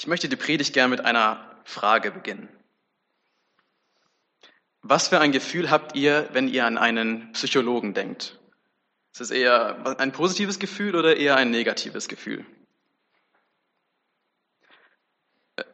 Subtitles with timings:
[0.00, 2.48] Ich möchte die Predigt gerne mit einer Frage beginnen.
[4.80, 8.38] Was für ein Gefühl habt ihr, wenn ihr an einen Psychologen denkt?
[9.12, 12.46] Ist es eher ein positives Gefühl oder eher ein negatives Gefühl?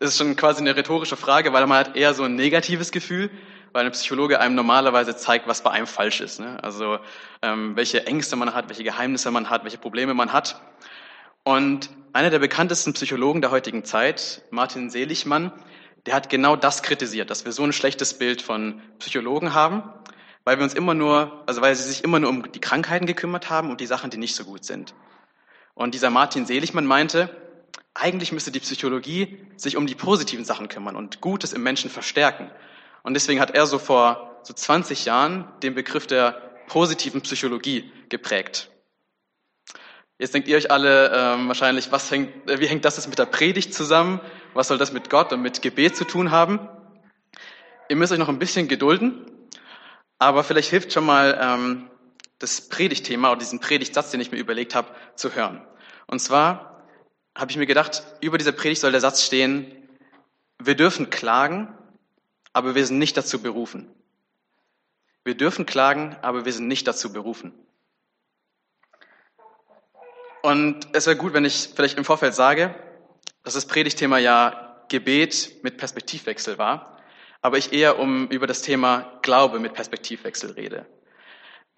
[0.01, 3.31] Das ist schon quasi eine rhetorische Frage, weil man hat eher so ein negatives Gefühl,
[3.71, 6.41] weil ein Psychologe einem normalerweise zeigt, was bei einem falsch ist.
[6.41, 6.61] Ne?
[6.65, 6.99] Also
[7.43, 10.61] ähm, welche Ängste man hat, welche Geheimnisse man hat, welche Probleme man hat.
[11.47, 15.53] Und einer der bekanntesten Psychologen der heutigen Zeit, Martin Seligmann,
[16.05, 19.85] der hat genau das kritisiert, dass wir so ein schlechtes Bild von Psychologen haben,
[20.43, 23.49] weil wir uns immer nur, also weil sie sich immer nur um die Krankheiten gekümmert
[23.49, 24.93] haben und die Sachen, die nicht so gut sind.
[25.75, 27.31] Und dieser Martin Seligmann meinte,
[27.95, 32.51] eigentlich müsste die Psychologie sich um die positiven Sachen kümmern und Gutes im Menschen verstärken.
[33.05, 36.33] Und deswegen hat er so vor so 20 Jahren den Begriff der
[36.67, 38.69] positiven Psychologie geprägt.
[40.19, 43.19] Jetzt denkt ihr euch alle ähm, wahrscheinlich, was hängt, äh, wie hängt das jetzt mit
[43.19, 44.21] der Predigt zusammen?
[44.55, 46.59] Was soll das mit Gott und mit Gebet zu tun haben?
[47.89, 49.27] Ihr müsst euch noch ein bisschen gedulden,
[50.19, 51.91] aber vielleicht hilft schon mal ähm,
[52.39, 55.61] das Predigtthema oder diesen Predigtsatz, den ich mir überlegt habe, zu hören.
[56.07, 56.83] Und zwar
[57.37, 59.71] habe ich mir gedacht, über dieser Predigt soll der Satz stehen,
[60.59, 61.77] wir dürfen klagen,
[62.55, 63.91] aber wir sind nicht dazu berufen.
[65.25, 67.53] Wir dürfen klagen, aber wir sind nicht dazu berufen.
[70.47, 72.73] Und es wäre gut, wenn ich vielleicht im Vorfeld sage,
[73.43, 77.03] dass das Predigtthema ja Gebet mit Perspektivwechsel war,
[77.43, 80.87] aber ich eher um über das Thema Glaube mit Perspektivwechsel rede.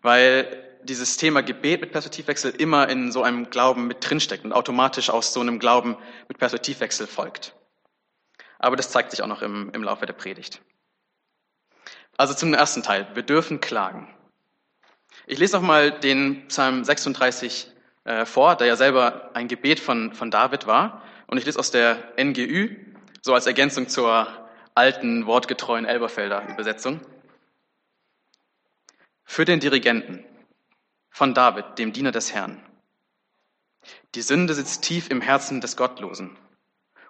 [0.03, 5.09] Weil dieses Thema Gebet mit Perspektivwechsel immer in so einem Glauben mit drinsteckt und automatisch
[5.09, 5.97] aus so einem Glauben
[6.29, 7.55] mit Perspektivwechsel folgt.
[8.59, 10.61] Aber das zeigt sich auch noch im, im Laufe der Predigt.
[12.19, 13.09] Also zum ersten Teil.
[13.15, 14.15] Wir dürfen klagen.
[15.27, 17.73] Ich lese nochmal den Psalm 36
[18.09, 21.03] äh, vor, der ja selber ein Gebet von, von David war.
[21.27, 22.75] Und ich lese aus der NGÜ,
[23.21, 24.27] so als Ergänzung zur
[24.75, 27.03] alten, wortgetreuen Elberfelder Übersetzung.
[29.25, 30.25] Für den Dirigenten
[31.11, 32.63] von David, dem Diener des Herrn.
[34.15, 36.35] Die Sünde sitzt tief im Herzen des Gottlosen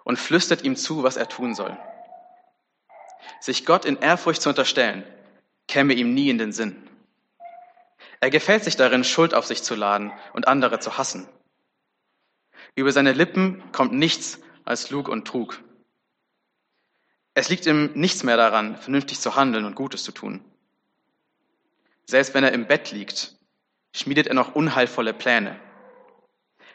[0.03, 1.77] und flüstert ihm zu, was er tun soll.
[3.39, 5.05] Sich Gott in Ehrfurcht zu unterstellen,
[5.69, 6.75] käme ihm nie in den Sinn.
[8.19, 11.27] Er gefällt sich darin, Schuld auf sich zu laden und andere zu hassen.
[12.75, 15.61] Über seine Lippen kommt nichts als Lug und Trug.
[17.33, 20.43] Es liegt ihm nichts mehr daran, vernünftig zu handeln und Gutes zu tun.
[22.05, 23.35] Selbst wenn er im Bett liegt,
[23.95, 25.59] schmiedet er noch unheilvolle Pläne.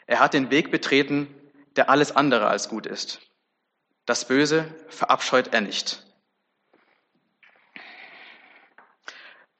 [0.07, 1.27] Er hat den Weg betreten,
[1.75, 3.21] der alles andere als gut ist.
[4.05, 6.03] Das Böse verabscheut er nicht.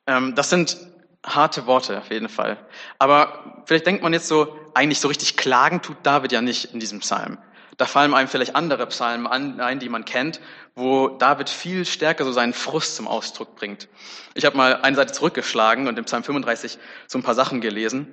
[0.07, 0.77] Ähm, das sind
[1.25, 2.57] harte Worte auf jeden Fall.
[2.99, 6.79] Aber vielleicht denkt man jetzt so, eigentlich so richtig klagen tut David ja nicht in
[6.79, 7.37] diesem Psalm.
[7.77, 10.39] Da fallen einem vielleicht andere Psalmen ein, die man kennt,
[10.75, 13.89] wo David viel stärker so seinen Frust zum Ausdruck bringt.
[14.33, 16.77] Ich habe mal eine Seite zurückgeschlagen und im Psalm 35
[17.07, 18.07] so ein paar Sachen gelesen.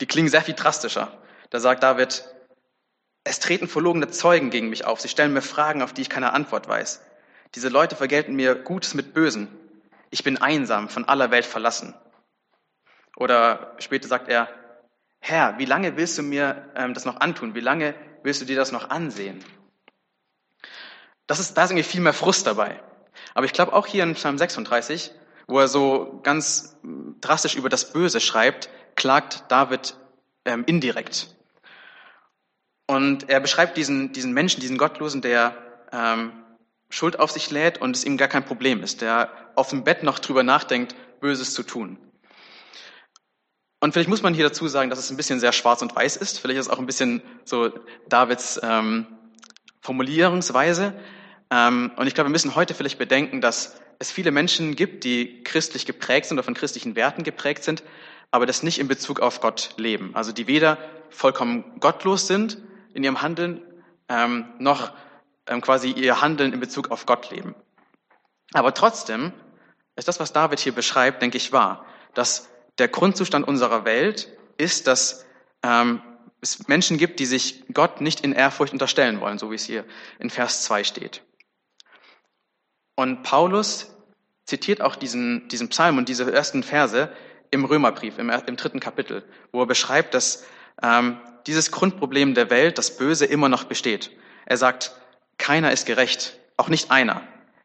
[0.00, 1.12] Die klingen sehr viel drastischer.
[1.48, 2.24] Da sagt David,
[3.24, 5.00] es treten verlogene Zeugen gegen mich auf.
[5.00, 7.00] Sie stellen mir Fragen, auf die ich keine Antwort weiß.
[7.54, 9.48] Diese Leute vergelten mir Gutes mit Bösen.
[10.10, 11.94] Ich bin einsam, von aller Welt verlassen.
[13.16, 14.48] Oder später sagt er,
[15.20, 17.54] Herr, wie lange willst du mir ähm, das noch antun?
[17.54, 19.44] Wie lange willst du dir das noch ansehen?
[21.26, 22.80] Das ist, da ist irgendwie viel mehr Frust dabei.
[23.34, 25.10] Aber ich glaube auch hier in Psalm 36,
[25.48, 26.78] wo er so ganz
[27.20, 29.96] drastisch über das Böse schreibt, klagt David
[30.44, 31.34] ähm, indirekt.
[32.86, 35.56] Und er beschreibt diesen, diesen Menschen, diesen Gottlosen, der
[35.90, 36.32] ähm,
[36.88, 40.02] Schuld auf sich lädt und es ihm gar kein Problem ist, der auf dem Bett
[40.02, 41.98] noch drüber nachdenkt, Böses zu tun.
[43.80, 46.16] Und vielleicht muss man hier dazu sagen, dass es ein bisschen sehr schwarz und weiß
[46.16, 46.38] ist.
[46.38, 47.70] Vielleicht ist es auch ein bisschen so
[48.08, 49.06] Davids ähm,
[49.80, 50.94] Formulierungsweise.
[51.50, 55.42] Ähm, und ich glaube, wir müssen heute vielleicht bedenken, dass es viele Menschen gibt, die
[55.42, 57.82] christlich geprägt sind oder von christlichen Werten geprägt sind,
[58.30, 60.10] aber das nicht in Bezug auf Gott leben.
[60.14, 60.78] Also die weder
[61.10, 62.58] vollkommen gottlos sind
[62.94, 63.62] in ihrem Handeln,
[64.08, 64.92] ähm, noch
[65.46, 67.54] ähm, quasi ihr Handeln in Bezug auf Gott leben.
[68.52, 69.32] Aber trotzdem
[69.96, 72.48] ist das, was David hier beschreibt, denke ich, wahr, dass
[72.78, 74.28] der Grundzustand unserer Welt
[74.58, 75.24] ist, dass
[75.62, 76.02] ähm,
[76.40, 79.84] es Menschen gibt, die sich Gott nicht in Ehrfurcht unterstellen wollen, so wie es hier
[80.18, 81.22] in Vers 2 steht.
[82.94, 83.94] Und Paulus
[84.44, 87.12] zitiert auch diesen, diesen Psalm und diese ersten Verse
[87.50, 90.44] im Römerbrief, im, im dritten Kapitel, wo er beschreibt, dass
[90.82, 94.10] ähm, dieses Grundproblem der Welt, das Böse, immer noch besteht.
[94.46, 94.92] Er sagt,
[95.38, 97.22] keiner ist gerecht, auch nicht einer.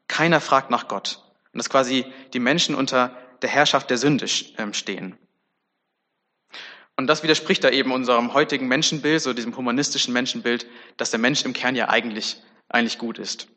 [0.07, 1.23] Keiner fragt nach Gott.
[1.53, 4.25] Und dass quasi die Menschen unter der Herrschaft der Sünde
[4.57, 5.17] ähm, stehen.
[6.97, 10.67] Und das widerspricht da eben unserem heutigen Menschenbild, so diesem humanistischen Menschenbild,
[10.97, 12.41] dass der Mensch im Kern ja eigentlich
[12.71, 13.47] eigentlich gut ist.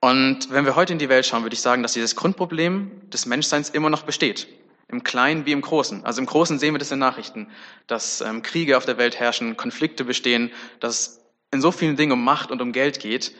[0.00, 3.26] Und wenn wir heute in die Welt schauen, würde ich sagen, dass dieses Grundproblem des
[3.26, 4.48] Menschseins immer noch besteht.
[4.88, 6.04] Im Kleinen wie im Großen.
[6.04, 7.48] Also im Großen sehen wir das in Nachrichten,
[7.86, 10.50] dass ähm, Kriege auf der Welt herrschen, Konflikte bestehen,
[10.80, 11.20] dass es
[11.52, 13.32] in so vielen Dingen um Macht und um Geld geht.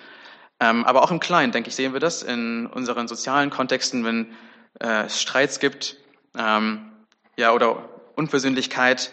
[0.62, 4.32] Ähm, aber auch im Kleinen, denke ich, sehen wir das in unseren sozialen Kontexten, wenn
[4.80, 5.96] äh, es Streits gibt
[6.38, 6.92] ähm,
[7.36, 9.10] ja, oder Unversöhnlichkeit.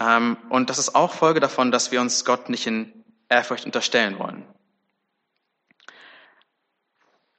[0.00, 2.92] Ähm, und das ist auch Folge davon, dass wir uns Gott nicht in
[3.28, 4.44] Ehrfurcht unterstellen wollen.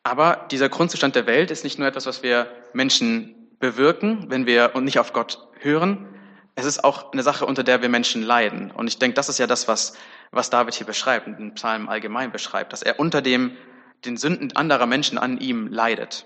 [0.04, 4.72] Aber dieser Grundzustand der Welt ist nicht nur etwas, was wir Menschen bewirken, wenn wir
[4.74, 6.19] und nicht auf Gott hören.
[6.60, 8.70] Es ist auch eine Sache, unter der wir Menschen leiden.
[8.72, 9.94] Und ich denke, das ist ja das, was,
[10.32, 13.56] was David hier beschreibt und den Psalm allgemein beschreibt, dass er unter dem,
[14.04, 16.26] den Sünden anderer Menschen an ihm leidet.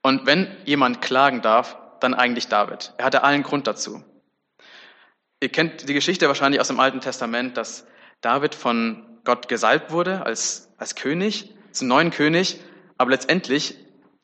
[0.00, 2.94] Und wenn jemand klagen darf, dann eigentlich David.
[2.96, 4.02] Er hatte allen Grund dazu.
[5.40, 7.86] Ihr kennt die Geschichte wahrscheinlich aus dem Alten Testament, dass
[8.22, 12.60] David von Gott gesalbt wurde als, als König zum neuen König,
[12.96, 13.76] aber letztendlich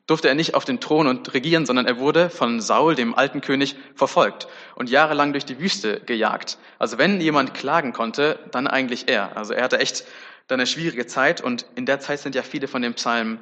[0.07, 3.41] durfte er nicht auf den Thron und regieren, sondern er wurde von Saul, dem alten
[3.41, 6.59] König, verfolgt und jahrelang durch die Wüste gejagt.
[6.79, 9.37] Also wenn jemand klagen konnte, dann eigentlich er.
[9.37, 10.05] Also er hatte echt
[10.49, 13.41] dann eine schwierige Zeit und in der Zeit sind ja viele von den Psalmen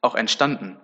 [0.00, 0.78] auch entstanden.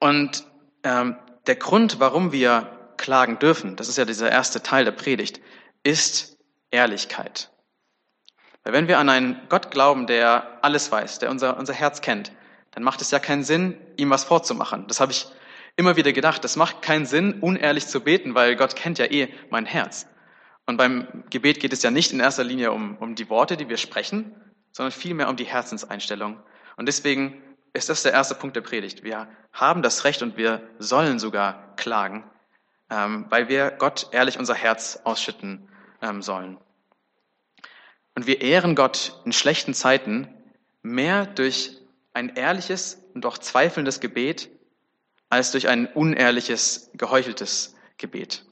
[0.00, 0.44] Und
[0.82, 1.16] ähm,
[1.46, 5.40] der Grund, warum wir klagen dürfen, das ist ja dieser erste Teil der Predigt,
[5.82, 6.38] ist
[6.70, 7.50] Ehrlichkeit.
[8.64, 12.32] Weil wenn wir an einen Gott glauben, der alles weiß, der unser, unser Herz kennt,
[12.72, 14.86] dann macht es ja keinen Sinn, ihm was vorzumachen.
[14.88, 15.26] Das habe ich
[15.76, 16.42] immer wieder gedacht.
[16.44, 20.06] Das macht keinen Sinn, unehrlich zu beten, weil Gott kennt ja eh mein Herz.
[20.66, 23.68] Und beim Gebet geht es ja nicht in erster Linie um, um die Worte, die
[23.68, 24.34] wir sprechen,
[24.70, 26.40] sondern vielmehr um die Herzenseinstellung.
[26.76, 27.42] Und deswegen
[27.72, 29.02] ist das der erste Punkt der Predigt.
[29.02, 32.24] Wir haben das Recht und wir sollen sogar klagen,
[32.90, 35.68] ähm, weil wir Gott ehrlich unser Herz ausschütten
[36.00, 36.58] ähm, sollen.
[38.14, 40.28] Und wir ehren Gott in schlechten Zeiten
[40.82, 41.81] mehr durch
[42.12, 44.50] ein ehrliches und auch zweifelndes Gebet
[45.28, 48.44] als durch ein unehrliches, geheucheltes Gebet.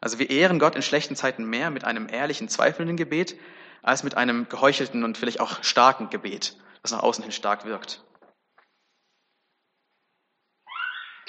[0.00, 3.38] Also wir ehren Gott in schlechten Zeiten mehr mit einem ehrlichen, zweifelnden Gebet
[3.82, 8.02] als mit einem geheuchelten und vielleicht auch starken Gebet, das nach außen hin stark wirkt.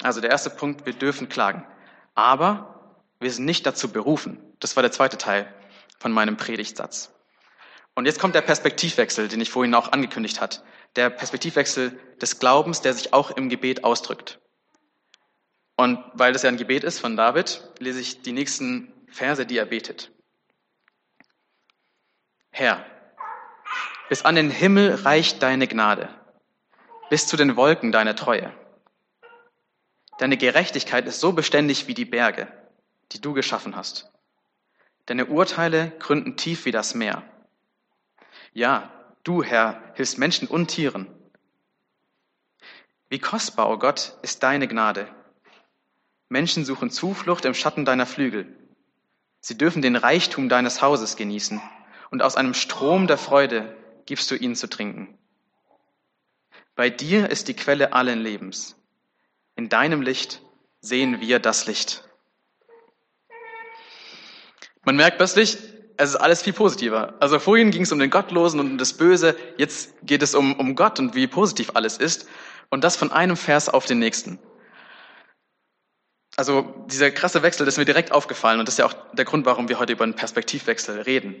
[0.02, 1.66] Also der erste Punkt, wir dürfen klagen.
[2.14, 4.42] Aber wir sind nicht dazu berufen.
[4.60, 5.52] Das war der zweite Teil
[5.98, 7.15] von meinem Predigtsatz.
[7.96, 10.62] Und jetzt kommt der Perspektivwechsel, den ich vorhin auch angekündigt hat.
[10.96, 14.38] Der Perspektivwechsel des Glaubens, der sich auch im Gebet ausdrückt.
[15.76, 19.56] Und weil das ja ein Gebet ist von David, lese ich die nächsten Verse, die
[19.56, 20.12] er betet.
[22.50, 22.84] Herr,
[24.10, 26.10] bis an den Himmel reicht deine Gnade,
[27.08, 28.52] bis zu den Wolken deine Treue.
[30.18, 32.48] Deine Gerechtigkeit ist so beständig wie die Berge,
[33.12, 34.12] die du geschaffen hast.
[35.06, 37.22] Deine Urteile gründen tief wie das Meer.
[38.56, 38.90] Ja,
[39.22, 41.06] du, Herr, hilfst Menschen und Tieren.
[43.10, 45.14] Wie kostbar, o oh Gott, ist deine Gnade.
[46.30, 48.56] Menschen suchen Zuflucht im Schatten deiner Flügel.
[49.40, 51.60] Sie dürfen den Reichtum deines Hauses genießen
[52.10, 53.76] und aus einem Strom der Freude
[54.06, 55.18] gibst du ihnen zu trinken.
[56.76, 58.74] Bei dir ist die Quelle allen Lebens.
[59.54, 60.40] In deinem Licht
[60.80, 62.08] sehen wir das Licht.
[64.82, 65.58] Man merkt plötzlich,
[65.96, 67.14] es ist alles viel positiver.
[67.20, 70.54] Also vorhin ging es um den Gottlosen und um das Böse, jetzt geht es um,
[70.54, 72.28] um Gott und wie positiv alles ist.
[72.68, 74.38] Und das von einem Vers auf den nächsten.
[76.36, 79.24] Also dieser krasse Wechsel, das ist mir direkt aufgefallen und das ist ja auch der
[79.24, 81.34] Grund, warum wir heute über einen Perspektivwechsel reden.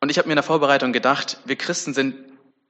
[0.00, 2.14] Und ich habe mir in der Vorbereitung gedacht, wir Christen sind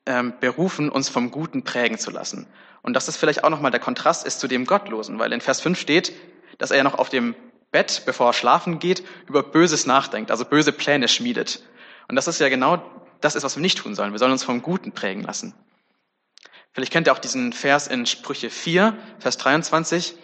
[0.06, 2.48] ähm, berufen, uns vom Guten prägen zu lassen.
[2.82, 5.60] Und dass das vielleicht auch nochmal der Kontrast ist zu dem Gottlosen, weil in Vers
[5.60, 6.12] 5 steht,
[6.56, 7.36] dass er ja noch auf dem
[7.70, 11.62] Bett, bevor er schlafen geht, über Böses nachdenkt, also böse Pläne schmiedet.
[12.08, 12.82] Und das ist ja genau
[13.20, 14.12] das ist, was wir nicht tun sollen.
[14.12, 15.54] Wir sollen uns vom Guten prägen lassen.
[16.72, 20.14] Vielleicht kennt ihr auch diesen Vers in Sprüche 4, Vers 23.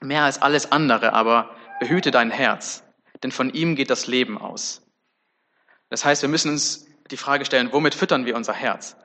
[0.00, 2.82] Mehr als alles andere, aber behüte dein Herz,
[3.22, 4.82] denn von ihm geht das Leben aus.
[5.90, 8.96] Das heißt, wir müssen uns die Frage stellen, womit füttern wir unser Herz?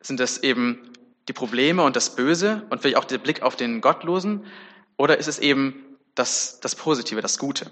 [0.00, 0.92] Sind das eben
[1.28, 4.44] die Probleme und das Böse und vielleicht auch der Blick auf den Gottlosen?
[4.96, 7.70] Oder ist es eben das, das Positive, das Gute.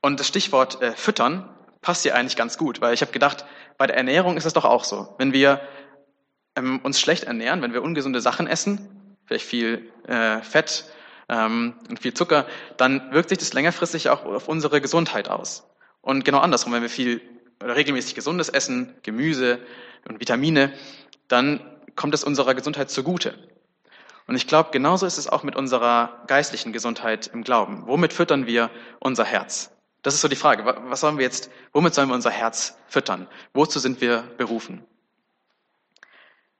[0.00, 1.48] Und das Stichwort äh, füttern
[1.80, 3.44] passt hier eigentlich ganz gut, weil ich habe gedacht,
[3.76, 5.14] bei der Ernährung ist es doch auch so.
[5.18, 5.60] Wenn wir
[6.56, 10.84] ähm, uns schlecht ernähren, wenn wir ungesunde Sachen essen, vielleicht viel äh, Fett
[11.28, 15.68] ähm, und viel Zucker, dann wirkt sich das längerfristig auch auf unsere Gesundheit aus.
[16.00, 17.20] Und genau andersrum, wenn wir viel
[17.62, 19.58] oder regelmäßig gesundes essen, Gemüse
[20.08, 20.72] und Vitamine,
[21.26, 21.60] dann
[21.96, 23.34] kommt es unserer Gesundheit zugute.
[24.28, 27.82] Und ich glaube, genauso ist es auch mit unserer geistlichen Gesundheit im Glauben.
[27.86, 28.70] Womit füttern wir
[29.00, 29.72] unser Herz?
[30.02, 30.64] das ist so die Frage.
[30.64, 33.26] Was sollen wir jetzt, womit sollen wir unser Herz füttern?
[33.52, 34.82] Wozu sind wir berufen?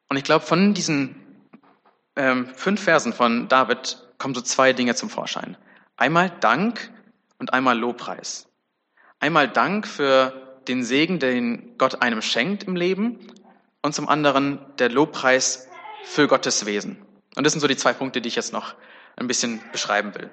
[0.09, 1.17] Und ich glaube, von diesen
[2.17, 5.57] ähm, fünf Versen von David kommen so zwei Dinge zum Vorschein.
[5.97, 6.91] Einmal Dank
[7.39, 8.49] und einmal Lobpreis.
[9.21, 13.19] Einmal Dank für den Segen, den Gott einem schenkt im Leben
[13.81, 15.69] und zum anderen der Lobpreis
[16.05, 16.99] für Gottes Wesen.
[17.39, 18.75] Und das sind so die zwei Punkte, die ich jetzt noch
[19.15, 20.29] ein bisschen beschreiben will.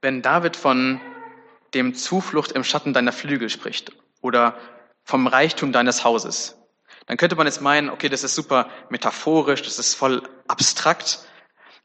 [0.00, 1.00] Wenn David von
[1.74, 4.56] dem Zuflucht im Schatten deiner Flügel spricht oder
[5.02, 6.58] vom Reichtum deines Hauses,
[7.06, 11.26] dann könnte man jetzt meinen, okay, das ist super metaphorisch, das ist voll abstrakt.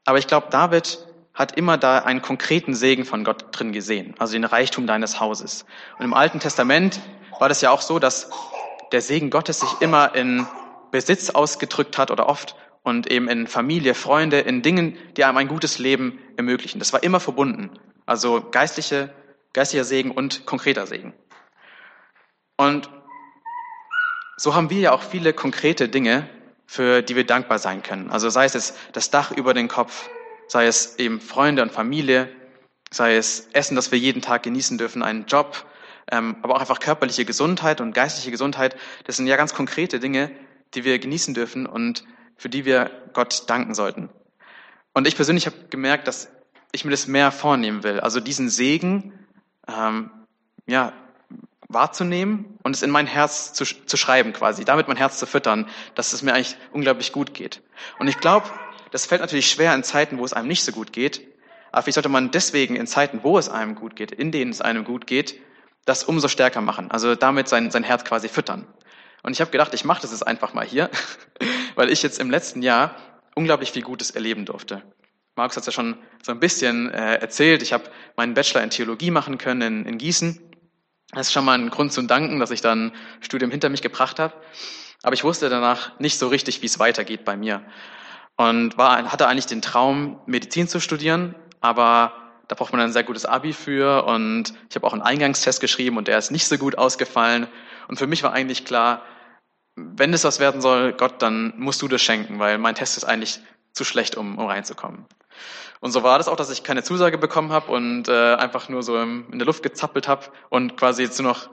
[0.05, 0.99] Aber ich glaube, David
[1.33, 5.65] hat immer da einen konkreten Segen von Gott drin gesehen, also den Reichtum deines Hauses.
[5.97, 7.01] Und im Alten Testament
[7.39, 8.29] war das ja auch so, dass
[8.91, 10.45] der Segen Gottes sich immer in
[10.93, 15.47] Besitz ausgedrückt hat oder oft und eben in Familie, Freunde, in Dingen, die einem ein
[15.47, 16.77] gutes Leben ermöglichen.
[16.77, 17.71] Das war immer verbunden.
[18.05, 19.11] Also geistliche,
[19.53, 21.13] geistlicher Segen und konkreter Segen.
[22.57, 22.91] Und
[24.37, 26.29] so haben wir ja auch viele konkrete Dinge,
[26.67, 28.11] für die wir dankbar sein können.
[28.11, 30.09] Also sei es das Dach über den Kopf,
[30.47, 32.29] sei es eben Freunde und Familie,
[32.91, 35.65] sei es Essen, das wir jeden Tag genießen dürfen, einen Job,
[36.11, 38.75] ähm, aber auch einfach körperliche Gesundheit und geistliche Gesundheit.
[39.05, 40.29] Das sind ja ganz konkrete Dinge,
[40.75, 42.03] die wir genießen dürfen und
[42.37, 44.09] für die wir Gott danken sollten.
[44.93, 46.29] Und ich persönlich habe gemerkt, dass
[46.71, 47.99] ich mir das mehr vornehmen will.
[47.99, 49.13] Also diesen Segen
[49.67, 50.11] ähm,
[50.65, 50.93] ja,
[51.67, 55.67] wahrzunehmen und es in mein Herz zu, zu schreiben quasi, damit mein Herz zu füttern,
[55.95, 57.61] dass es mir eigentlich unglaublich gut geht.
[57.99, 58.47] Und ich glaube,
[58.91, 61.27] das fällt natürlich schwer in Zeiten, wo es einem nicht so gut geht.
[61.71, 64.61] Aber vielleicht sollte man deswegen in Zeiten, wo es einem gut geht, in denen es
[64.61, 65.39] einem gut geht,
[65.85, 66.91] das umso stärker machen.
[66.91, 68.67] Also damit sein, sein Herz quasi füttern.
[69.23, 70.89] Und ich habe gedacht, ich mache das jetzt einfach mal hier,
[71.75, 72.95] weil ich jetzt im letzten Jahr
[73.35, 74.83] unglaublich viel Gutes erleben durfte.
[75.35, 77.63] Markus hat es ja schon so ein bisschen äh, erzählt.
[77.63, 80.39] Ich habe meinen Bachelor in Theologie machen können in, in Gießen.
[81.11, 84.19] Das ist schon mal ein Grund zum Danken, dass ich dann Studium hinter mich gebracht
[84.19, 84.33] habe.
[85.01, 87.63] Aber ich wusste danach nicht so richtig, wie es weitergeht bei mir.
[88.35, 92.13] Und war, hatte eigentlich den Traum, Medizin zu studieren, aber
[92.47, 95.97] da braucht man ein sehr gutes Abi für und ich habe auch einen Eingangstest geschrieben
[95.97, 97.47] und der ist nicht so gut ausgefallen.
[97.87, 99.03] Und für mich war eigentlich klar,
[99.75, 103.05] wenn es was werden soll, Gott, dann musst du das schenken, weil mein Test ist
[103.05, 103.39] eigentlich
[103.71, 105.05] zu schlecht, um, um reinzukommen.
[105.79, 108.83] Und so war das auch, dass ich keine Zusage bekommen habe und äh, einfach nur
[108.83, 111.49] so im, in der Luft gezappelt habe und quasi jetzt nur noch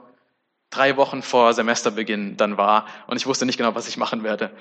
[0.69, 4.51] drei Wochen vor Semesterbeginn dann war und ich wusste nicht genau, was ich machen werde.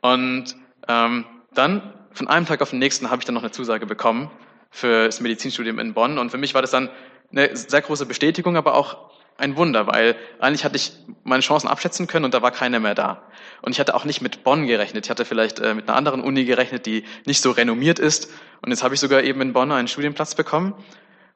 [0.00, 0.56] Und
[0.88, 1.24] ähm,
[1.54, 4.30] dann von einem Tag auf den nächsten habe ich dann noch eine Zusage bekommen
[4.70, 6.90] für das Medizinstudium in Bonn und für mich war das dann
[7.30, 9.10] eine sehr große Bestätigung, aber auch
[9.40, 10.92] ein Wunder, weil eigentlich hatte ich
[11.24, 13.22] meine Chancen abschätzen können und da war keiner mehr da.
[13.62, 15.06] Und ich hatte auch nicht mit Bonn gerechnet.
[15.06, 18.30] Ich hatte vielleicht äh, mit einer anderen Uni gerechnet, die nicht so renommiert ist.
[18.62, 20.74] Und jetzt habe ich sogar eben in Bonn einen Studienplatz bekommen.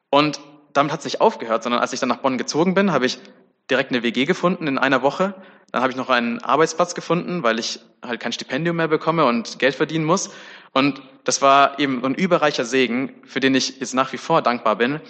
[0.09, 0.39] Und
[0.73, 3.19] damit hat es nicht aufgehört, sondern als ich dann nach Bonn gezogen bin, habe ich
[3.69, 5.33] direkt eine WG gefunden in einer Woche.
[5.71, 9.59] Dann habe ich noch einen Arbeitsplatz gefunden, weil ich halt kein Stipendium mehr bekomme und
[9.59, 10.29] Geld verdienen muss.
[10.73, 14.75] Und das war eben ein überreicher Segen, für den ich jetzt nach wie vor dankbar
[14.75, 15.01] bin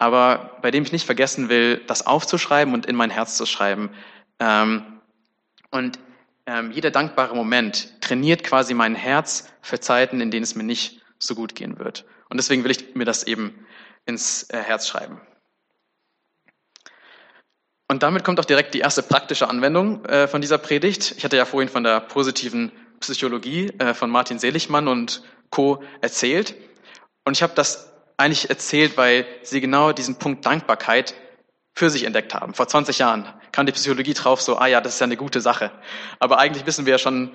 [0.00, 3.90] aber bei dem ich nicht vergessen will, das aufzuschreiben und in mein Herz zu schreiben.
[4.38, 5.00] Ähm,
[5.70, 5.98] und
[6.46, 11.02] ähm, jeder dankbare Moment trainiert quasi mein Herz für Zeiten, in denen es mir nicht
[11.18, 12.06] so gut gehen wird.
[12.30, 13.66] Und deswegen will ich mir das eben
[14.06, 15.20] ins äh, Herz schreiben.
[17.86, 21.14] Und damit kommt auch direkt die erste praktische Anwendung äh, von dieser Predigt.
[21.18, 25.82] Ich hatte ja vorhin von der positiven Psychologie äh, von Martin Seligmann und Co.
[26.00, 26.54] erzählt.
[27.26, 27.89] Und ich habe das
[28.20, 31.14] eigentlich erzählt, weil sie genau diesen Punkt Dankbarkeit
[31.74, 32.54] für sich entdeckt haben.
[32.54, 35.40] Vor 20 Jahren kam die Psychologie drauf, so, ah ja, das ist ja eine gute
[35.40, 35.70] Sache.
[36.18, 37.30] Aber eigentlich wissen wir ja schon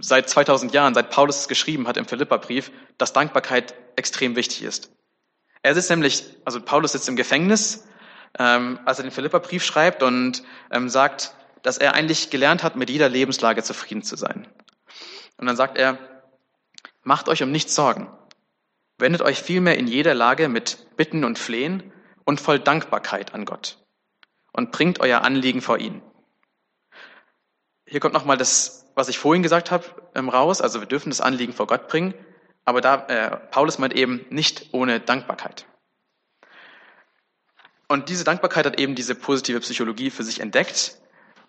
[0.00, 4.90] seit 2000 Jahren, seit Paulus es geschrieben hat im Philipperbrief, dass Dankbarkeit extrem wichtig ist.
[5.62, 7.86] Er sitzt nämlich, also Paulus sitzt im Gefängnis,
[8.38, 12.90] ähm, als er den Philipperbrief schreibt und ähm, sagt, dass er eigentlich gelernt hat, mit
[12.90, 14.48] jeder Lebenslage zufrieden zu sein.
[15.36, 15.98] Und dann sagt er,
[17.04, 18.08] macht euch um nichts Sorgen.
[19.02, 21.92] Wendet euch vielmehr in jeder Lage mit Bitten und Flehen
[22.24, 23.78] und voll Dankbarkeit an Gott
[24.52, 26.00] und bringt euer Anliegen vor ihn.
[27.84, 30.60] Hier kommt nochmal das, was ich vorhin gesagt habe, ähm, raus.
[30.60, 32.14] Also wir dürfen das Anliegen vor Gott bringen,
[32.64, 35.66] aber da äh, Paulus meint eben nicht ohne Dankbarkeit.
[37.88, 40.96] Und diese Dankbarkeit hat eben diese positive Psychologie für sich entdeckt.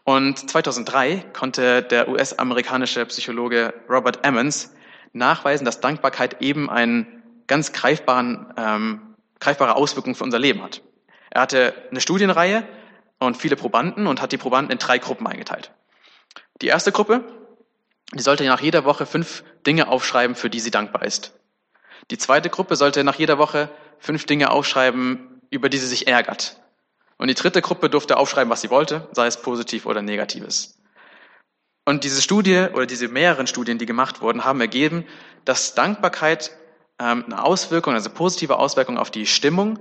[0.05, 4.73] Und 2003 konnte der US-amerikanische Psychologe Robert Emmons
[5.11, 10.81] nachweisen, dass Dankbarkeit eben ein ganz greifbaren, ähm, greifbare Auswirkungen für unser Leben hat.
[11.29, 12.67] Er hatte eine Studienreihe
[13.19, 15.71] und viele Probanden und hat die Probanden in drei Gruppen eingeteilt.
[16.61, 17.23] Die erste Gruppe,
[18.13, 21.33] die sollte nach jeder Woche fünf Dinge aufschreiben, für die sie dankbar ist.
[22.11, 23.69] Die zweite Gruppe sollte nach jeder Woche
[23.99, 26.59] fünf Dinge aufschreiben, über die sie sich ärgert.
[27.17, 30.79] Und die dritte Gruppe durfte aufschreiben, was sie wollte, sei es positiv oder negatives.
[31.85, 35.05] Und diese Studie oder diese mehreren Studien, die gemacht wurden, haben ergeben,
[35.45, 36.51] dass Dankbarkeit
[36.97, 39.79] eine Auswirkung, also positive Auswirkung auf die Stimmung,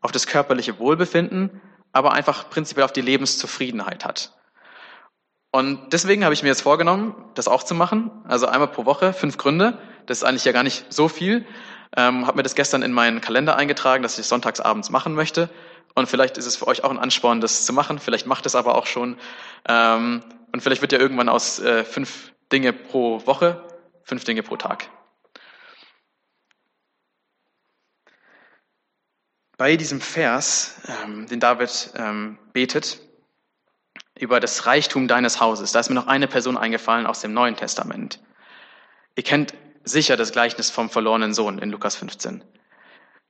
[0.00, 1.60] auf das körperliche Wohlbefinden,
[1.92, 4.32] aber einfach prinzipiell auf die Lebenszufriedenheit hat.
[5.52, 8.10] Und deswegen habe ich mir jetzt vorgenommen, das auch zu machen.
[8.28, 9.78] Also einmal pro Woche, fünf Gründe.
[10.06, 11.44] Das ist eigentlich ja gar nicht so viel.
[11.96, 15.50] Ähm, habe mir das gestern in meinen Kalender eingetragen, dass ich sonntags abends machen möchte.
[15.94, 17.98] Und vielleicht ist es für euch auch ein Ansporn, das zu machen.
[17.98, 19.16] Vielleicht macht es aber auch schon.
[19.68, 23.64] Ähm, und vielleicht wird ja irgendwann aus äh, fünf Dinge pro Woche
[24.10, 24.88] fünf Dinge pro Tag.
[29.60, 32.98] Bei diesem Vers, ähm, den David ähm, betet,
[34.18, 37.56] über das Reichtum deines Hauses, da ist mir noch eine Person eingefallen aus dem Neuen
[37.56, 38.20] Testament.
[39.16, 39.52] Ihr kennt
[39.84, 42.42] sicher das Gleichnis vom verlorenen Sohn in Lukas 15.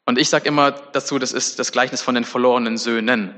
[0.06, 3.34] Und ich sage immer dazu, das ist das Gleichnis von den verlorenen Söhnen,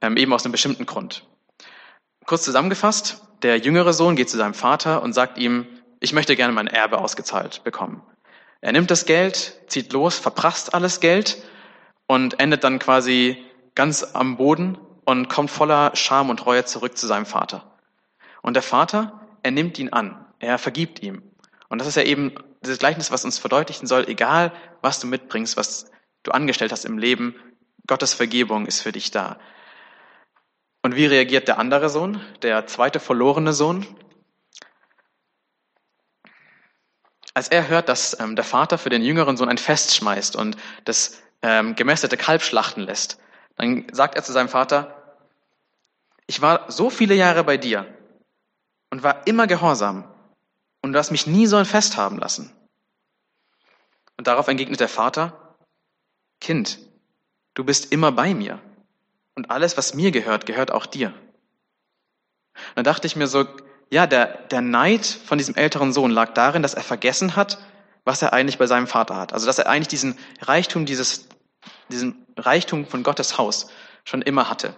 [0.00, 1.26] ähm, eben aus einem bestimmten Grund.
[2.24, 5.66] Kurz zusammengefasst, der jüngere Sohn geht zu seinem Vater und sagt ihm,
[6.00, 8.02] ich möchte gerne mein Erbe ausgezahlt bekommen.
[8.62, 11.42] Er nimmt das Geld, zieht los, verprasst alles Geld
[12.10, 13.40] und endet dann quasi
[13.76, 17.78] ganz am Boden und kommt voller Scham und Reue zurück zu seinem Vater.
[18.42, 21.22] Und der Vater, er nimmt ihn an, er vergibt ihm.
[21.68, 24.52] Und das ist ja eben dieses Gleichnis, was uns verdeutlichen soll, egal
[24.82, 25.88] was du mitbringst, was
[26.24, 27.36] du angestellt hast im Leben,
[27.86, 29.38] Gottes Vergebung ist für dich da.
[30.82, 33.86] Und wie reagiert der andere Sohn, der zweite verlorene Sohn?
[37.34, 40.56] Als er hört, dass ähm, der Vater für den jüngeren Sohn ein Fest schmeißt und
[40.84, 43.18] das ähm, gemästete Kalb schlachten lässt,
[43.56, 44.96] dann sagt er zu seinem Vater,
[46.26, 47.86] ich war so viele Jahre bei dir
[48.90, 50.04] und war immer gehorsam
[50.82, 52.52] und du hast mich nie so ein Fest haben lassen.
[54.16, 55.56] Und darauf entgegnet der Vater,
[56.40, 56.78] Kind,
[57.54, 58.60] du bist immer bei mir
[59.34, 61.08] und alles, was mir gehört, gehört auch dir.
[62.54, 63.46] Und dann dachte ich mir so,
[63.90, 67.58] ja, der, der Neid von diesem älteren Sohn lag darin, dass er vergessen hat,
[68.04, 69.32] was er eigentlich bei seinem Vater hat.
[69.32, 71.28] Also, dass er eigentlich diesen Reichtum, dieses,
[71.90, 73.70] diesen Reichtum von Gottes Haus
[74.04, 74.74] schon immer hatte.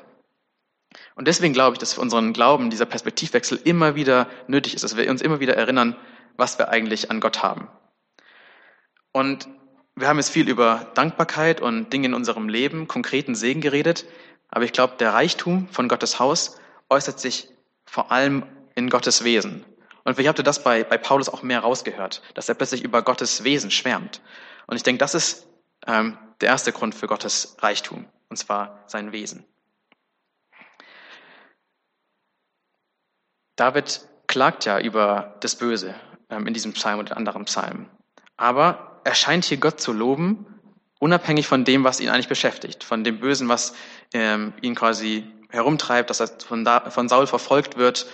[1.14, 4.96] Und deswegen glaube ich, dass für unseren Glauben dieser Perspektivwechsel immer wieder nötig ist, dass
[4.96, 5.96] wir uns immer wieder erinnern,
[6.36, 7.68] was wir eigentlich an Gott haben.
[9.12, 9.48] Und
[9.94, 14.06] wir haben jetzt viel über Dankbarkeit und Dinge in unserem Leben, konkreten Segen geredet.
[14.48, 16.58] Aber ich glaube, der Reichtum von Gottes Haus
[16.88, 17.48] äußert sich
[17.84, 19.64] vor allem in Gottes Wesen.
[20.04, 23.44] Und ich habe das bei, bei Paulus auch mehr rausgehört, dass er plötzlich über Gottes
[23.44, 24.20] Wesen schwärmt.
[24.66, 25.46] Und ich denke, das ist
[25.86, 29.44] ähm, der erste Grund für Gottes Reichtum, und zwar sein Wesen.
[33.56, 35.94] David klagt ja über das Böse
[36.30, 37.88] ähm, in diesem Psalm und in anderen Psalmen.
[38.36, 40.46] Aber er scheint hier Gott zu loben,
[40.98, 43.74] unabhängig von dem, was ihn eigentlich beschäftigt, von dem Bösen, was
[44.14, 48.06] ähm, ihn quasi herumtreibt, dass er von, da, von Saul verfolgt wird,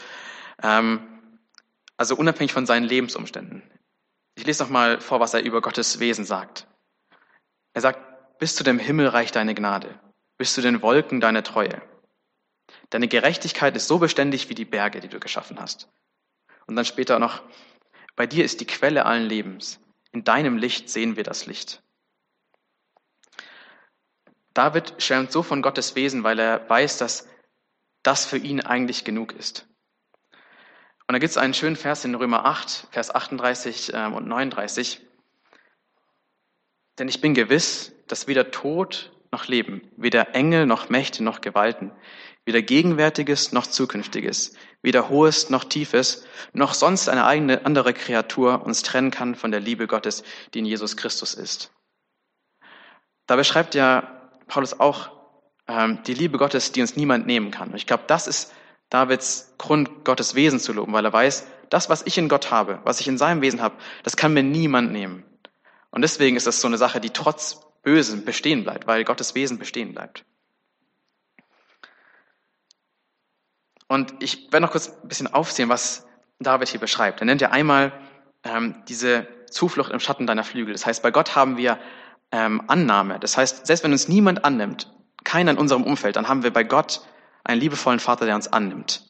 [0.63, 1.18] ähm,
[1.99, 3.63] also unabhängig von seinen Lebensumständen.
[4.37, 6.67] Ich lese noch mal vor, was er über Gottes Wesen sagt.
[7.75, 9.99] Er sagt, bis zu dem Himmel reicht deine Gnade,
[10.39, 11.83] bis zu den Wolken deine Treue.
[12.91, 15.89] Deine Gerechtigkeit ist so beständig wie die Berge, die du geschaffen hast.
[16.67, 17.43] Und dann später noch,
[18.15, 19.81] bei dir ist die Quelle allen Lebens.
[20.13, 21.83] In deinem Licht sehen wir das Licht.
[24.55, 27.29] David schwärmt so von Gottes Wesen, weil er weiß, dass
[28.03, 29.68] das für ihn eigentlich genug ist.
[31.09, 35.01] Und da gibt es einen schönen Vers in Römer 8, Vers 38 ähm, und 39.
[36.99, 41.93] Denn ich bin gewiss, dass weder Tod noch Leben, weder Engel noch Mächte noch Gewalten,
[42.45, 48.83] weder Gegenwärtiges noch Zukünftiges, weder Hohes noch Tiefes, noch sonst eine eigene andere Kreatur uns
[48.83, 51.73] trennen kann von der Liebe Gottes, die in Jesus Christus ist.
[53.27, 55.11] Da beschreibt ja Paulus auch
[55.69, 57.71] ähm, die Liebe Gottes, die uns niemand nehmen kann.
[57.71, 58.53] Und ich glaube, das ist
[58.91, 62.81] Davids Grund, Gottes Wesen zu loben, weil er weiß, das, was ich in Gott habe,
[62.85, 65.25] was ich in seinem Wesen habe, das kann mir niemand nehmen.
[65.91, 69.59] Und deswegen ist das so eine Sache, die trotz Bösen bestehen bleibt, weil Gottes Wesen
[69.59, 70.25] bestehen bleibt.
[73.87, 76.07] Und ich werde noch kurz ein bisschen aufzählen, was
[76.39, 77.21] David hier beschreibt.
[77.21, 77.93] Er nennt ja einmal
[78.45, 80.73] ähm, diese Zuflucht im Schatten deiner Flügel.
[80.75, 81.79] Das heißt, bei Gott haben wir
[82.31, 83.19] ähm, Annahme.
[83.19, 84.93] Das heißt, selbst wenn uns niemand annimmt,
[85.25, 87.01] keiner in unserem Umfeld, dann haben wir bei Gott
[87.45, 89.09] einen liebevollen Vater, der uns annimmt.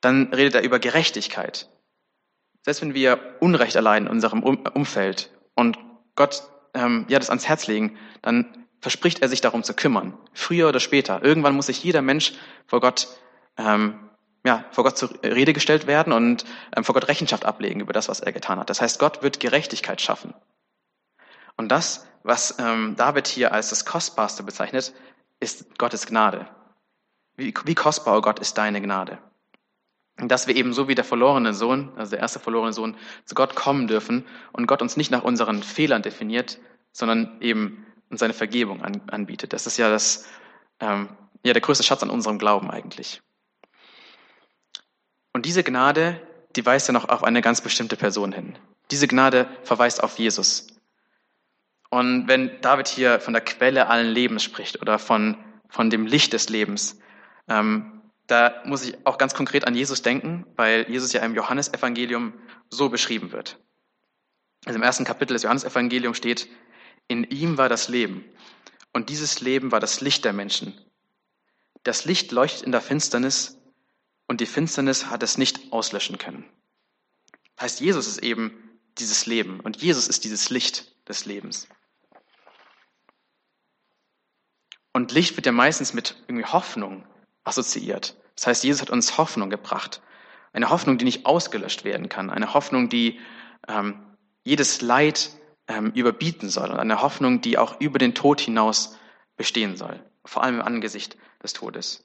[0.00, 1.68] Dann redet er über Gerechtigkeit.
[2.62, 5.78] Selbst wenn wir Unrecht erleiden in unserem Umfeld und
[6.14, 6.42] Gott
[6.74, 10.16] ähm, ja, das ans Herz legen, dann verspricht er sich darum zu kümmern.
[10.32, 11.22] Früher oder später.
[11.22, 12.34] Irgendwann muss sich jeder Mensch
[12.66, 13.08] vor Gott
[13.56, 14.08] ähm,
[14.44, 16.44] ja, vor Gott zur Rede gestellt werden und
[16.74, 18.70] ähm, vor Gott Rechenschaft ablegen über das, was er getan hat.
[18.70, 20.34] Das heißt, Gott wird Gerechtigkeit schaffen.
[21.56, 24.94] Und das, was ähm, David hier als das Kostbarste bezeichnet,
[25.40, 26.48] ist Gottes Gnade.
[27.38, 29.18] Wie, wie kostbar, oh Gott, ist deine Gnade.
[30.16, 33.54] Dass wir eben so wie der verlorene Sohn, also der erste verlorene Sohn, zu Gott
[33.54, 36.58] kommen dürfen und Gott uns nicht nach unseren Fehlern definiert,
[36.90, 39.52] sondern eben uns seine Vergebung an, anbietet.
[39.52, 40.26] Das ist ja das,
[40.80, 41.10] ähm,
[41.44, 43.22] ja der größte Schatz an unserem Glauben eigentlich.
[45.32, 46.20] Und diese Gnade,
[46.56, 48.58] die weist ja noch auf eine ganz bestimmte Person hin.
[48.90, 50.66] Diese Gnade verweist auf Jesus.
[51.88, 55.36] Und wenn David hier von der Quelle allen Lebens spricht oder von,
[55.68, 56.98] von dem Licht des Lebens,
[57.48, 62.34] ähm, da muss ich auch ganz konkret an Jesus denken, weil Jesus ja im Johannesevangelium
[62.68, 63.58] so beschrieben wird.
[64.66, 66.48] Also im ersten Kapitel des Johannesevangeliums steht,
[67.06, 68.24] in ihm war das Leben
[68.92, 70.78] und dieses Leben war das Licht der Menschen.
[71.84, 73.58] Das Licht leuchtet in der Finsternis
[74.26, 76.44] und die Finsternis hat es nicht auslöschen können.
[77.58, 81.66] Heißt, Jesus ist eben dieses Leben und Jesus ist dieses Licht des Lebens.
[84.92, 87.06] Und Licht wird ja meistens mit irgendwie Hoffnung
[87.48, 88.16] assoziiert.
[88.36, 90.00] Das heißt, Jesus hat uns Hoffnung gebracht.
[90.52, 92.30] Eine Hoffnung, die nicht ausgelöscht werden kann.
[92.30, 93.18] Eine Hoffnung, die
[93.66, 94.00] ähm,
[94.44, 95.30] jedes Leid
[95.66, 96.70] ähm, überbieten soll.
[96.70, 98.96] Und eine Hoffnung, die auch über den Tod hinaus
[99.36, 100.02] bestehen soll.
[100.24, 102.04] Vor allem im Angesicht des Todes.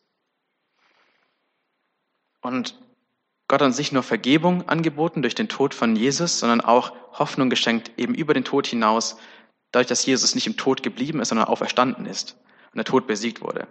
[2.41, 2.77] Und
[3.47, 7.49] Gott hat uns nicht nur Vergebung angeboten durch den Tod von Jesus, sondern auch Hoffnung
[7.49, 9.17] geschenkt, eben über den Tod hinaus,
[9.71, 12.37] dadurch, dass Jesus nicht im Tod geblieben ist, sondern auferstanden ist
[12.71, 13.67] und der Tod besiegt wurde.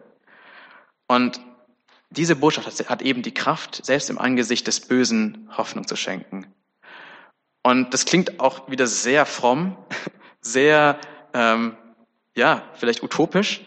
[1.08, 1.40] Und
[2.12, 6.46] diese Botschaft hat eben die Kraft, selbst im Angesicht des Bösen Hoffnung zu schenken.
[7.62, 9.76] Und das klingt auch wieder sehr fromm,
[10.40, 10.98] sehr,
[11.32, 11.76] ähm,
[12.36, 13.62] ja, vielleicht utopisch,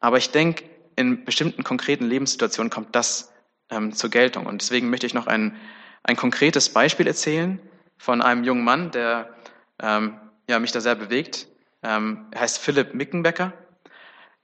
[0.00, 0.64] aber ich denke,
[0.96, 3.32] in bestimmten konkreten Lebenssituationen kommt das
[3.70, 4.46] ähm, zur Geltung.
[4.46, 5.56] Und deswegen möchte ich noch ein,
[6.02, 7.60] ein konkretes Beispiel erzählen
[7.96, 9.34] von einem jungen Mann, der
[9.80, 11.48] ähm, ja, mich da sehr bewegt.
[11.82, 13.52] Ähm, er heißt Philipp Mickenbecker.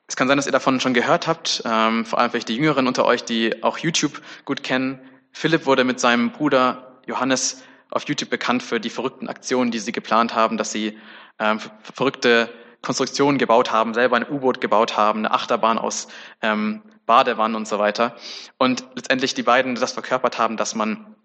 [0.08, 2.86] Es kann sein, dass ihr davon schon gehört habt, ähm, vor allem vielleicht die Jüngeren
[2.86, 5.00] unter euch, die auch YouTube gut kennen.
[5.32, 9.92] Philipp wurde mit seinem Bruder Johannes auf YouTube bekannt für die verrückten Aktionen, die sie
[9.92, 10.98] geplant haben, dass sie
[11.38, 12.48] ähm, verrückte
[12.82, 16.08] Konstruktionen gebaut haben, selber ein U-Boot gebaut haben, eine Achterbahn aus
[16.40, 18.16] ähm, Badewannen und so weiter.
[18.58, 21.16] Und letztendlich die beiden das verkörpert haben, dass man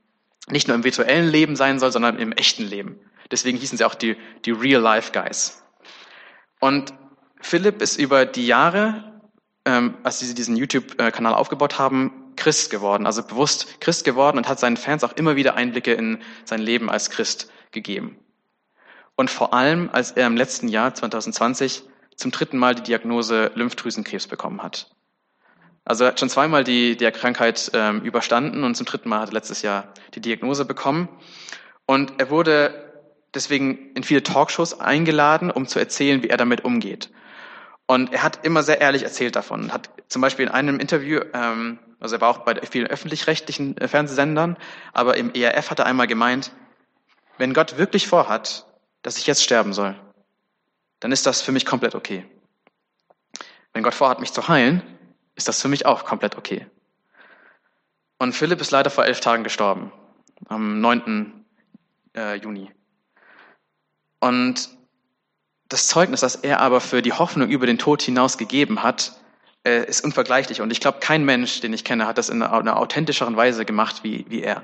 [0.48, 3.00] nicht nur im virtuellen Leben sein soll, sondern im echten Leben.
[3.30, 5.64] Deswegen hießen sie auch die, die Real-Life-Guys.
[6.60, 6.94] Und
[7.42, 9.22] Philipp ist über die Jahre,
[9.66, 14.60] ähm, als sie diesen YouTube-Kanal aufgebaut haben, Christ geworden, also bewusst Christ geworden und hat
[14.60, 18.18] seinen Fans auch immer wieder Einblicke in sein Leben als Christ gegeben.
[19.16, 21.84] Und vor allem, als er im letzten Jahr 2020
[22.16, 24.90] zum dritten Mal die Diagnose Lymphdrüsenkrebs bekommen hat.
[25.84, 29.30] Also er hat schon zweimal die, die Krankheit ähm, überstanden und zum dritten Mal hat
[29.30, 31.10] er letztes Jahr die Diagnose bekommen.
[31.86, 32.94] Und er wurde
[33.34, 37.10] deswegen in viele Talkshows eingeladen, um zu erzählen, wie er damit umgeht.
[37.92, 39.74] Und er hat immer sehr ehrlich erzählt davon.
[39.74, 43.90] Hat zum Beispiel in einem Interview, ähm, also er war auch bei vielen öffentlich-rechtlichen äh,
[43.90, 44.56] Fernsehsendern,
[44.94, 46.54] aber im ERF hat er einmal gemeint,
[47.38, 48.66] wenn Gott wirklich vorhat,
[49.02, 50.00] dass ich jetzt sterben soll,
[51.02, 52.26] dann ist das für mich komplett okay.
[53.74, 54.82] Wenn Gott vorhat, mich zu heilen,
[55.36, 56.68] ist das für mich auch komplett okay.
[58.20, 59.92] Und Philipp ist leider vor elf Tagen gestorben,
[60.48, 61.44] am 9.
[62.16, 62.72] Äh, Juni.
[64.22, 64.70] Und
[65.72, 69.14] das Zeugnis, das er aber für die Hoffnung über den Tod hinaus gegeben hat,
[69.64, 70.62] äh, ist unvergleichlich.
[70.62, 74.04] Und ich glaube, kein Mensch, den ich kenne, hat das in einer authentischeren Weise gemacht
[74.04, 74.64] wie, wie er.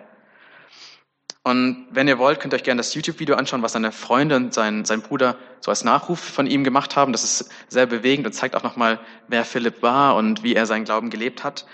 [1.44, 4.54] Und wenn ihr wollt, könnt ihr euch gerne das YouTube-Video anschauen, was seine Freunde und
[4.54, 7.14] sein, sein Bruder so als Nachruf von ihm gemacht haben.
[7.14, 10.84] Das ist sehr bewegend und zeigt auch nochmal, wer Philipp war und wie er seinen
[10.84, 11.66] Glauben gelebt hat.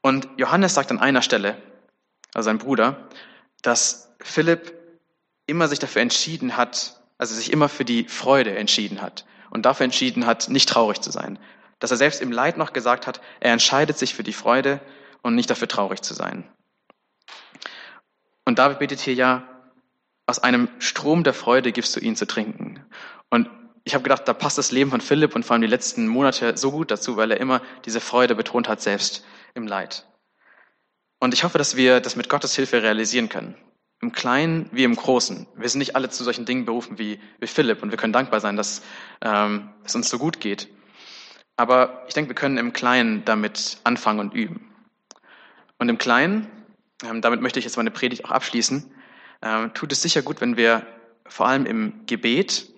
[0.00, 1.60] Und Johannes sagt an einer Stelle,
[2.32, 3.08] also sein Bruder,
[3.60, 4.72] dass Philipp
[5.44, 9.84] immer sich dafür entschieden hat, also sich immer für die Freude entschieden hat und dafür
[9.84, 11.38] entschieden hat, nicht traurig zu sein.
[11.78, 14.80] Dass er selbst im Leid noch gesagt hat, er entscheidet sich für die Freude
[15.20, 16.48] und nicht dafür traurig zu sein.
[18.46, 19.46] Und David betet hier ja,
[20.26, 22.86] aus einem Strom der Freude gibst du ihn zu trinken.
[23.28, 23.50] Und
[23.84, 26.56] ich habe gedacht, da passt das Leben von Philipp und vor allem die letzten Monate
[26.56, 30.06] so gut dazu, weil er immer diese Freude betont hat, selbst im Leid.
[31.18, 33.56] Und ich hoffe, dass wir das mit Gottes Hilfe realisieren können.
[34.00, 35.46] Im Kleinen wie im Großen.
[35.56, 38.40] Wir sind nicht alle zu solchen Dingen berufen wie, wie Philipp und wir können dankbar
[38.40, 38.82] sein, dass
[39.20, 40.68] ähm, es uns so gut geht.
[41.56, 44.70] Aber ich denke, wir können im Kleinen damit anfangen und üben.
[45.78, 46.46] Und im Kleinen,
[47.04, 48.90] ähm, damit möchte ich jetzt meine Predigt auch abschließen,
[49.42, 50.86] ähm, tut es sicher gut, wenn wir
[51.26, 52.70] vor allem im Gebet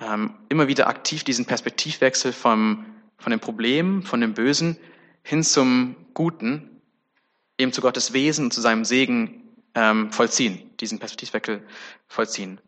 [0.00, 2.86] ähm, immer wieder aktiv diesen Perspektivwechsel vom,
[3.18, 4.76] von dem Problem, von dem Bösen
[5.22, 6.80] hin zum Guten,
[7.58, 9.42] eben zu Gottes Wesen und zu seinem Segen
[9.74, 11.62] ähm, vollziehen, diesen Perspektivwechsel
[12.06, 12.60] vollziehen.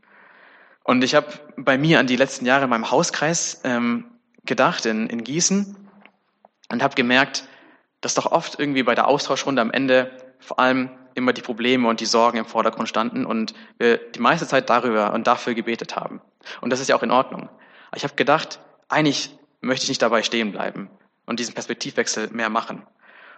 [0.84, 4.06] Und ich habe bei mir an die letzten Jahre in meinem Hauskreis ähm,
[4.44, 5.76] gedacht in, in Gießen
[6.70, 7.44] und habe gemerkt,
[8.00, 10.10] dass doch oft irgendwie bei der Austauschrunde am Ende
[10.40, 14.46] vor allem immer die Probleme und die Sorgen im Vordergrund standen und wir die meiste
[14.46, 16.20] Zeit darüber und dafür gebetet haben.
[16.60, 17.48] Und das ist ja auch in Ordnung.
[17.94, 20.90] Ich habe gedacht, eigentlich möchte ich nicht dabei stehen bleiben
[21.26, 22.86] und diesen Perspektivwechsel mehr machen.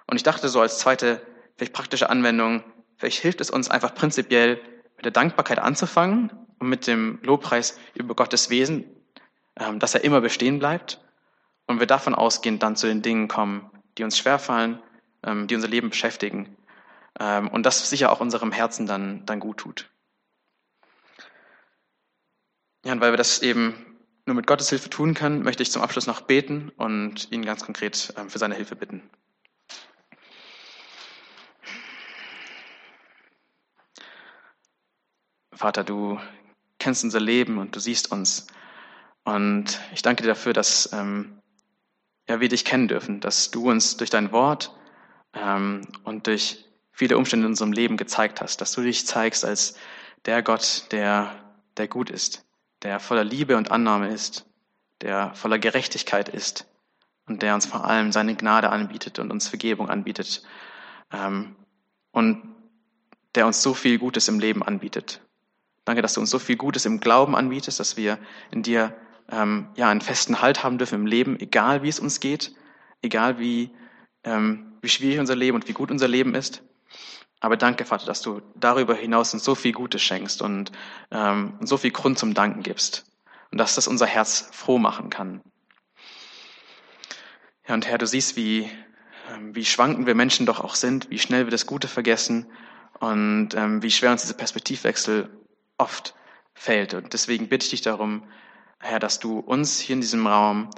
[0.06, 1.20] Und ich dachte so als zweite,
[1.56, 2.62] vielleicht praktische Anwendung,
[2.96, 4.60] vielleicht hilft es uns einfach prinzipiell
[4.96, 8.84] mit der Dankbarkeit anzufangen und mit dem Lobpreis über Gottes Wesen,
[9.56, 11.00] ähm, dass er immer bestehen bleibt
[11.66, 14.80] und wir davon ausgehend dann zu den Dingen kommen, die uns schwerfallen,
[15.22, 16.56] ähm, die unser Leben beschäftigen
[17.18, 19.90] ähm, und das sicher auch unserem Herzen dann, dann gut tut.
[22.84, 23.74] Ja, und weil wir das eben
[24.26, 27.64] nur mit Gottes Hilfe tun können, möchte ich zum Abschluss noch beten und ihn ganz
[27.64, 29.02] konkret für seine Hilfe bitten.
[35.64, 36.20] Vater, du
[36.78, 38.46] kennst unser Leben und du siehst uns.
[39.24, 41.40] Und ich danke dir dafür, dass ähm,
[42.28, 44.76] ja, wir dich kennen dürfen, dass du uns durch dein Wort
[45.32, 49.78] ähm, und durch viele Umstände in unserem Leben gezeigt hast, dass du dich zeigst als
[50.26, 51.34] der Gott, der,
[51.78, 52.44] der gut ist,
[52.82, 54.44] der voller Liebe und Annahme ist,
[55.00, 56.66] der voller Gerechtigkeit ist
[57.24, 60.42] und der uns vor allem seine Gnade anbietet und uns Vergebung anbietet
[61.10, 61.56] ähm,
[62.12, 62.54] und
[63.34, 65.23] der uns so viel Gutes im Leben anbietet.
[65.84, 68.18] Danke, dass du uns so viel Gutes im Glauben anbietest, dass wir
[68.50, 68.94] in dir
[69.30, 72.54] ähm, ja einen festen Halt haben dürfen im Leben, egal wie es uns geht,
[73.02, 73.70] egal wie,
[74.24, 76.62] ähm, wie schwierig unser Leben und wie gut unser Leben ist.
[77.40, 80.72] Aber danke, Vater, dass du darüber hinaus uns so viel Gutes schenkst und
[81.10, 83.04] ähm, so viel Grund zum Danken gibst
[83.50, 85.42] und dass das unser Herz froh machen kann.
[87.68, 88.70] Ja, und Herr, du siehst, wie,
[89.30, 92.46] ähm, wie schwanken wir Menschen doch auch sind, wie schnell wir das Gute vergessen
[93.00, 95.28] und ähm, wie schwer uns dieser Perspektivwechsel
[95.78, 96.14] oft
[96.54, 96.94] fällt.
[96.94, 98.24] Und deswegen bitte ich dich darum,
[98.78, 100.70] Herr, dass du uns hier in diesem Raum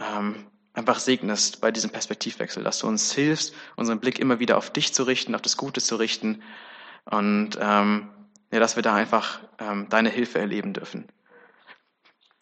[0.00, 4.70] ähm, einfach segnest bei diesem Perspektivwechsel, dass du uns hilfst, unseren Blick immer wieder auf
[4.70, 6.42] dich zu richten, auf das Gute zu richten
[7.04, 8.10] und ähm,
[8.52, 11.08] ja, dass wir da einfach ähm, deine Hilfe erleben dürfen.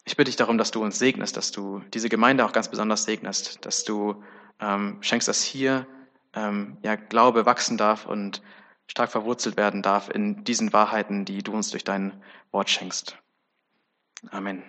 [0.05, 3.03] Ich bitte dich darum, dass du uns segnest, dass du diese Gemeinde auch ganz besonders
[3.03, 4.23] segnest, dass du
[4.61, 5.85] ähm, schenkst, dass hier
[6.33, 8.41] ähm, ja Glaube wachsen darf und
[8.87, 12.21] stark verwurzelt werden darf in diesen Wahrheiten, die du uns durch dein
[12.51, 13.17] Wort schenkst.
[14.31, 14.63] Amen.